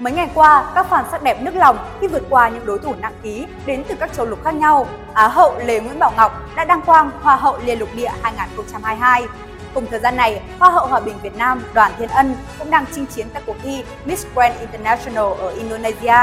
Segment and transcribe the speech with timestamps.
[0.00, 2.94] Mấy ngày qua, các fan sắc đẹp nước lòng khi vượt qua những đối thủ
[3.00, 4.86] nặng ký đến từ các châu lục khác nhau.
[5.14, 9.26] Á hậu Lê Nguyễn Bảo Ngọc đã đăng quang Hoa hậu Liên lục địa 2022.
[9.74, 12.84] Cùng thời gian này, Hoa hậu Hòa bình Việt Nam Đoàn Thiên Ân cũng đang
[12.92, 16.18] chinh chiến tại cuộc thi Miss Grand International ở Indonesia.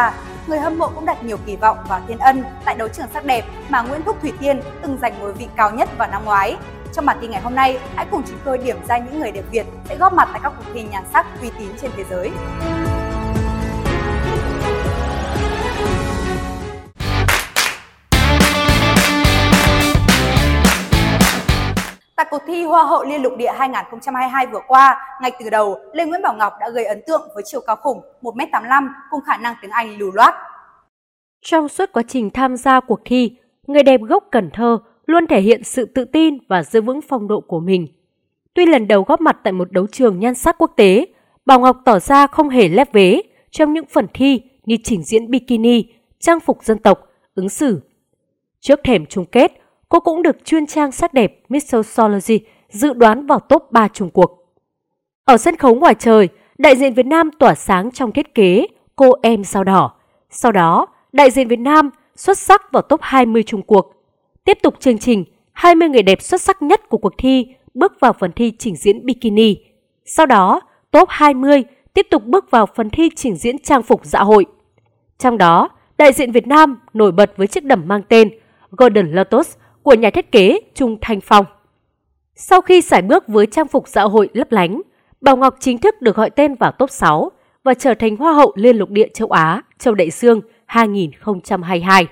[0.47, 3.25] Người hâm mộ cũng đặt nhiều kỳ vọng vào Thiên Ân tại đấu trường sắc
[3.25, 6.57] đẹp mà Nguyễn Thúc Thủy Tiên từng giành ngôi vị cao nhất vào năm ngoái.
[6.93, 9.43] Trong bản tin ngày hôm nay, hãy cùng chúng tôi điểm ra những người đẹp
[9.51, 12.31] Việt sẽ góp mặt tại các cuộc thi nhan sắc uy tín trên thế giới.
[22.29, 26.21] Cuộc thi Hoa hậu Liên lục địa 2022 vừa qua, ngay từ đầu, Lê Nguyễn
[26.21, 29.71] Bảo Ngọc đã gây ấn tượng với chiều cao khủng 1m85 cùng khả năng tiếng
[29.71, 30.33] Anh lưu loát.
[31.41, 33.31] Trong suốt quá trình tham gia cuộc thi,
[33.67, 37.27] người đẹp gốc Cần Thơ luôn thể hiện sự tự tin và giữ vững phong
[37.27, 37.87] độ của mình.
[38.53, 41.05] Tuy lần đầu góp mặt tại một đấu trường nhan sắc quốc tế,
[41.45, 45.31] Bảo Ngọc tỏ ra không hề lép vế trong những phần thi như trình diễn
[45.31, 45.83] bikini,
[46.19, 46.99] trang phục dân tộc,
[47.35, 47.81] ứng xử.
[48.59, 49.51] Trước thềm chung kết,
[49.89, 54.09] cô cũng được chuyên trang sắc đẹp Miss Sociology dự đoán vào top 3 trung
[54.09, 54.45] cuộc.
[55.25, 59.11] Ở sân khấu ngoài trời, đại diện Việt Nam tỏa sáng trong thiết kế Cô
[59.21, 59.91] em sao đỏ.
[60.29, 63.93] Sau đó, đại diện Việt Nam xuất sắc vào top 20 trung cuộc.
[64.43, 68.13] Tiếp tục chương trình, 20 người đẹp xuất sắc nhất của cuộc thi bước vào
[68.13, 69.55] phần thi trình diễn bikini.
[70.05, 71.63] Sau đó, top 20
[71.93, 74.45] tiếp tục bước vào phần thi trình diễn trang phục dạ hội.
[75.17, 78.29] Trong đó, đại diện Việt Nam nổi bật với chiếc đầm mang tên
[78.71, 79.55] Golden Lotus
[79.87, 81.45] của nhà thiết kế Trung Thanh Phong.
[82.35, 84.81] Sau khi giải bước với trang phục xã hội lấp lánh,
[85.21, 87.31] Bảo Ngọc chính thức được gọi tên vào top 6
[87.63, 92.07] và trở thành Hoa hậu Liên lục địa châu Á, châu Đại Dương 2022.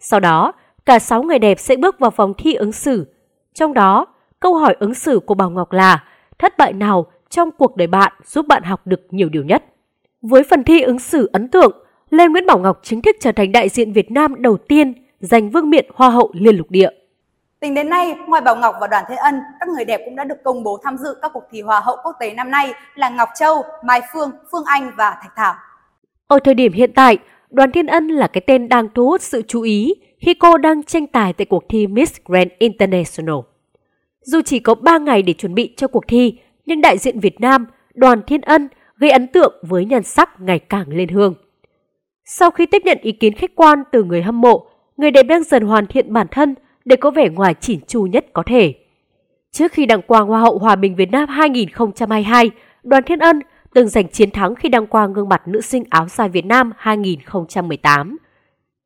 [0.00, 0.52] Sau đó,
[0.86, 3.06] cả 6 người đẹp sẽ bước vào vòng thi ứng xử.
[3.54, 4.06] Trong đó,
[4.40, 6.04] câu hỏi ứng xử của Bảo Ngọc là
[6.38, 9.64] thất bại nào trong cuộc đời bạn giúp bạn học được nhiều điều nhất?
[10.22, 13.52] Với phần thi ứng xử ấn tượng, Lê Nguyễn Bảo Ngọc chính thức trở thành
[13.52, 16.90] đại diện Việt Nam đầu tiên giành vương miện Hoa hậu Liên lục địa.
[17.60, 20.24] Tính đến nay, ngoài Bảo Ngọc và Đoàn Thế Ân, các người đẹp cũng đã
[20.24, 23.08] được công bố tham dự các cuộc thi Hoa hậu quốc tế năm nay là
[23.08, 25.54] Ngọc Châu, Mai Phương, Phương Anh và Thạch Thảo.
[26.26, 27.18] Ở thời điểm hiện tại,
[27.50, 30.82] Đoàn Thiên Ân là cái tên đang thu hút sự chú ý khi cô đang
[30.82, 33.36] tranh tài tại cuộc thi Miss Grand International.
[34.20, 37.40] Dù chỉ có 3 ngày để chuẩn bị cho cuộc thi, nhưng đại diện Việt
[37.40, 41.34] Nam, Đoàn Thiên Ân gây ấn tượng với nhan sắc ngày càng lên hương.
[42.24, 44.66] Sau khi tiếp nhận ý kiến khách quan từ người hâm mộ,
[44.96, 46.54] người đẹp đang dần hoàn thiện bản thân
[46.88, 48.74] để có vẻ ngoài chỉn chu nhất có thể.
[49.52, 52.50] Trước khi đăng quang Hoa hậu Hòa bình Việt Nam 2022,
[52.82, 53.40] Đoàn Thiên Ân
[53.74, 56.72] từng giành chiến thắng khi đăng quang gương mặt nữ sinh áo dài Việt Nam
[56.76, 58.18] 2018.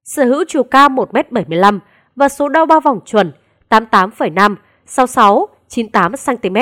[0.05, 1.79] Sở hữu chiều cao 1m75
[2.17, 3.33] và số đo bao vòng chuẩn
[3.69, 4.55] 88,5,
[4.87, 6.57] 66, 98 cm,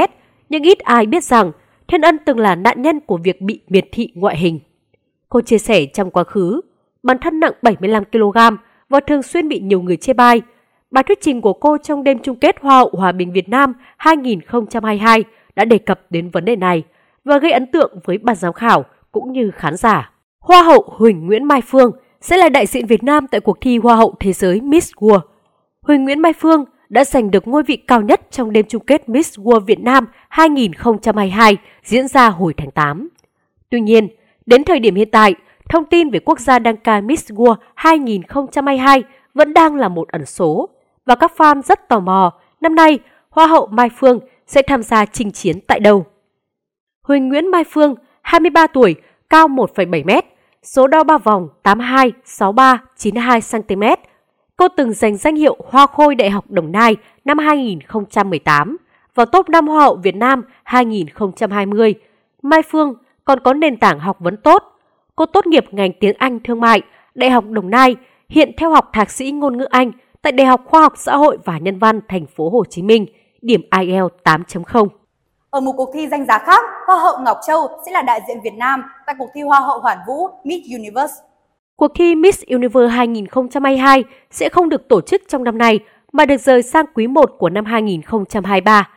[0.48, 1.52] nhưng ít ai biết rằng
[1.88, 4.60] Thiên Ân từng là nạn nhân của việc bị miệt thị ngoại hình.
[5.28, 6.60] Cô chia sẻ trong quá khứ,
[7.02, 8.38] bản thân nặng 75 kg
[8.88, 10.42] và thường xuyên bị nhiều người chê bai.
[10.90, 13.72] Bài thuyết trình của cô trong đêm chung kết Hoa hậu Hòa bình Việt Nam
[13.96, 15.24] 2022
[15.56, 16.82] đã đề cập đến vấn đề này
[17.24, 20.12] và gây ấn tượng với ban giám khảo cũng như khán giả.
[20.40, 21.90] Hoa hậu Huỳnh Nguyễn Mai Phương
[22.20, 25.20] sẽ là đại diện Việt Nam tại cuộc thi Hoa hậu Thế giới Miss World.
[25.82, 29.08] Huỳnh Nguyễn Mai Phương đã giành được ngôi vị cao nhất trong đêm chung kết
[29.08, 33.08] Miss World Việt Nam 2022 diễn ra hồi tháng 8.
[33.70, 34.08] Tuy nhiên,
[34.46, 35.34] đến thời điểm hiện tại,
[35.68, 39.02] thông tin về quốc gia đăng cai Miss World 2022
[39.34, 40.68] vẫn đang là một ẩn số
[41.10, 42.98] và các fan rất tò mò năm nay
[43.30, 46.06] Hoa hậu Mai Phương sẽ tham gia chinh chiến tại đâu.
[47.02, 48.94] Huỳnh Nguyễn Mai Phương, 23 tuổi,
[49.30, 50.26] cao 1,7 m,
[50.62, 53.82] số đo ba vòng 82, 63, 92 cm.
[54.56, 58.76] Cô từng giành danh hiệu Hoa Khôi Đại học Đồng Nai năm 2018
[59.14, 61.94] vào top 5 Hoa hậu Việt Nam 2020.
[62.42, 62.94] Mai Phương
[63.24, 64.64] còn có nền tảng học vấn tốt.
[65.16, 66.82] Cô tốt nghiệp ngành tiếng Anh thương mại,
[67.14, 67.96] Đại học Đồng Nai,
[68.28, 71.38] hiện theo học thạc sĩ ngôn ngữ Anh tại Đại học Khoa học Xã hội
[71.44, 73.06] và Nhân văn thành phố Hồ Chí Minh,
[73.42, 74.88] điểm IELTS 8.0.
[75.50, 78.40] Ở một cuộc thi danh giá khác, Hoa hậu Ngọc Châu sẽ là đại diện
[78.44, 81.14] Việt Nam tại cuộc thi Hoa hậu Hoàn Vũ Miss Universe.
[81.76, 85.78] Cuộc thi Miss Universe 2022 sẽ không được tổ chức trong năm nay
[86.12, 88.88] mà được rời sang quý 1 của năm 2023.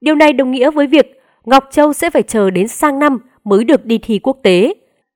[0.00, 3.64] Điều này đồng nghĩa với việc Ngọc Châu sẽ phải chờ đến sang năm mới
[3.64, 4.74] được đi thi quốc tế.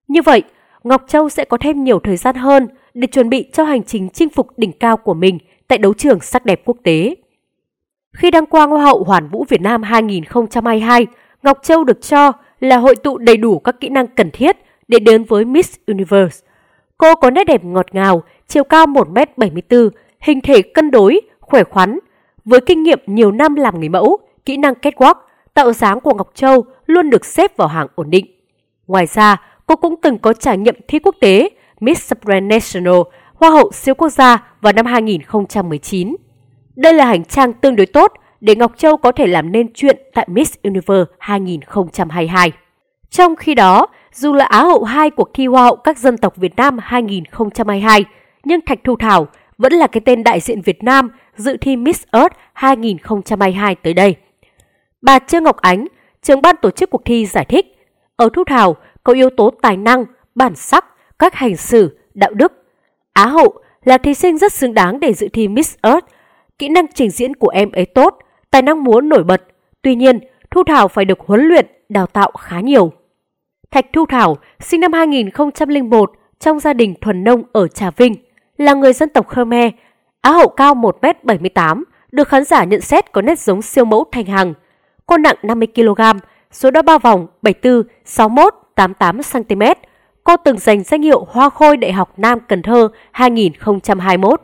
[0.09, 0.43] Như vậy,
[0.85, 4.09] Ngọc Châu sẽ có thêm nhiều thời gian hơn để chuẩn bị cho hành trình
[4.09, 5.39] chinh phục đỉnh cao của mình
[5.71, 7.15] tại đấu trường sắc đẹp quốc tế.
[8.13, 11.07] Khi đăng quang Hoa hậu Hoàn vũ Việt Nam 2022,
[11.43, 14.57] Ngọc Châu được cho là hội tụ đầy đủ các kỹ năng cần thiết
[14.89, 16.47] để đến với Miss Universe.
[16.99, 19.91] Cô có nét đẹp ngọt ngào, chiều cao 1m74,
[20.21, 21.99] hình thể cân đối, khỏe khoắn.
[22.45, 25.15] Với kinh nghiệm nhiều năm làm người mẫu, kỹ năng catwalk,
[25.55, 28.27] tạo dáng của Ngọc Châu luôn được xếp vào hàng ổn định.
[28.87, 31.51] Ngoài ra, cô cũng từng có trải nghiệm thi quốc tế
[31.81, 33.01] Miss Supranational,
[33.41, 36.17] Hoa hậu siêu quốc gia vào năm 2019.
[36.77, 39.97] Đây là hành trang tương đối tốt để Ngọc Châu có thể làm nên chuyện
[40.15, 42.53] tại Miss Universe 2022.
[43.11, 46.37] Trong khi đó, dù là Á hậu 2 cuộc thi Hoa hậu các dân tộc
[46.37, 48.05] Việt Nam 2022,
[48.45, 49.29] nhưng Thạch Thu Thảo
[49.59, 54.17] vẫn là cái tên đại diện Việt Nam dự thi Miss Earth 2022 tới đây.
[55.03, 55.87] Bà Trương Ngọc Ánh,
[56.23, 57.67] trưởng ban tổ chức cuộc thi giải thích,
[58.17, 60.05] ở Thu Thảo có yếu tố tài năng,
[60.35, 60.85] bản sắc,
[61.19, 62.60] cách hành xử, đạo đức.
[63.21, 66.07] Á hậu là thí sinh rất xứng đáng để dự thi Miss Earth.
[66.59, 68.19] Kỹ năng trình diễn của em ấy tốt,
[68.51, 69.43] tài năng múa nổi bật.
[69.83, 70.19] Tuy nhiên,
[70.51, 72.93] Thu Thảo phải được huấn luyện, đào tạo khá nhiều.
[73.71, 78.15] Thạch Thu Thảo, sinh năm 2001 trong gia đình thuần nông ở Trà Vinh,
[78.59, 79.73] là người dân tộc Khmer,
[80.21, 81.83] Á hậu cao 1m78,
[82.13, 84.55] được khán giả nhận xét có nét giống siêu mẫu Thanh Hằng.
[85.07, 86.19] Cô nặng 50kg,
[86.51, 89.63] số đo bao vòng 74, 61, 88 cm.
[90.31, 94.43] Cô từng giành danh hiệu Hoa Khôi Đại học Nam Cần Thơ 2021.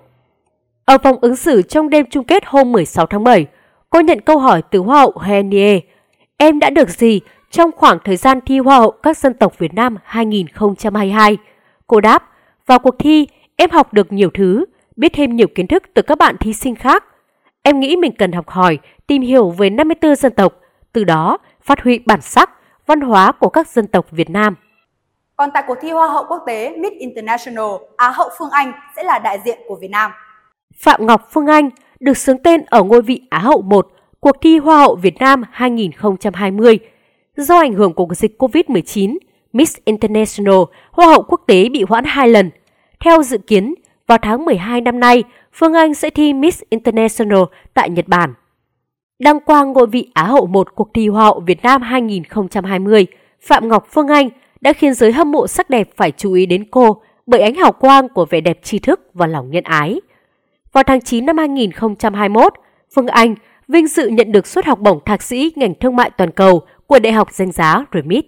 [0.85, 3.47] Ở vòng ứng xử trong đêm chung kết hôm 16 tháng 7,
[3.91, 5.81] cô nhận câu hỏi từ Hoa hậu Henie.
[6.37, 9.75] Em đã được gì trong khoảng thời gian thi Hoa hậu các dân tộc Việt
[9.75, 11.37] Nam 2022?
[11.87, 12.31] Cô đáp,
[12.67, 14.65] vào cuộc thi em học được nhiều thứ,
[14.97, 17.05] biết thêm nhiều kiến thức từ các bạn thí sinh khác.
[17.63, 20.61] Em nghĩ mình cần học hỏi, tìm hiểu về 54 dân tộc,
[20.93, 22.51] từ đó phát huy bản sắc,
[22.87, 24.55] văn hóa của các dân tộc Việt Nam.
[25.37, 27.65] Còn tại cuộc thi Hoa hậu quốc tế Miss International,
[27.97, 30.11] Á hậu Phương Anh sẽ là đại diện của Việt Nam.
[30.77, 33.89] Phạm Ngọc Phương Anh được xướng tên ở ngôi vị Á hậu 1
[34.21, 36.79] cuộc thi Hoa hậu Việt Nam 2020.
[37.37, 39.17] Do ảnh hưởng của dịch COVID-19,
[39.53, 40.61] Miss International
[40.91, 42.51] Hoa hậu quốc tế bị hoãn hai lần.
[43.05, 43.75] Theo dự kiến,
[44.07, 47.43] vào tháng 12 năm nay, Phương Anh sẽ thi Miss International
[47.75, 48.35] tại Nhật Bản.
[49.19, 53.07] Đăng quang ngôi vị Á hậu 1 cuộc thi Hoa hậu Việt Nam 2020,
[53.41, 54.29] Phạm Ngọc Phương Anh
[54.61, 57.73] đã khiến giới hâm mộ sắc đẹp phải chú ý đến cô bởi ánh hào
[57.73, 60.01] quang của vẻ đẹp tri thức và lòng nhân ái.
[60.73, 62.53] Vào tháng 9 năm 2021,
[62.95, 63.35] Phương Anh
[63.69, 66.99] vinh dự nhận được suất học bổng thạc sĩ ngành thương mại toàn cầu của
[66.99, 68.27] Đại học danh giá REMIT.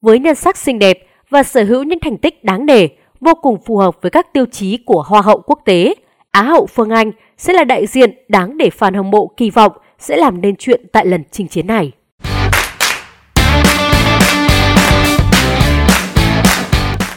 [0.00, 0.98] Với nhân sắc xinh đẹp
[1.30, 2.88] và sở hữu những thành tích đáng nể,
[3.20, 5.94] vô cùng phù hợp với các tiêu chí của Hoa hậu quốc tế,
[6.30, 9.72] Á hậu Phương Anh sẽ là đại diện đáng để fan hâm mộ kỳ vọng
[9.98, 11.92] sẽ làm nên chuyện tại lần chinh chiến này.